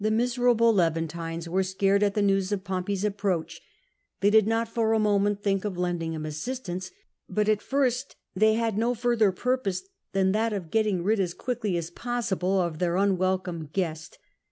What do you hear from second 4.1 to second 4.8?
they did not